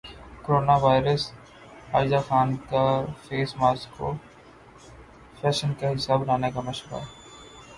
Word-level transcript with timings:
corona 0.43 0.75
virus 0.83 1.23
Aiza 1.93 2.21
Khan 2.27 2.55
کا 2.69 2.85
face 3.25 3.49
mask 3.57 3.89
کو 3.97 4.11
fashion 5.41 5.73
کا 5.79 5.91
حصہ 5.93 6.13
بنانے 6.21 6.49
کا 6.53 6.61
مشورہ 6.61 7.03